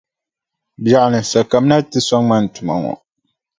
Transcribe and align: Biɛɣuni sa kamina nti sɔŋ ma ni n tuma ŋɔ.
Biɛɣuni 0.83 1.19
sa 1.31 1.39
kamina 1.49 1.75
nti 1.83 1.99
sɔŋ 2.07 2.21
ma 2.29 2.37
ni 2.39 2.47
n 2.49 2.51
tuma 2.53 2.75
ŋɔ. 2.83 2.93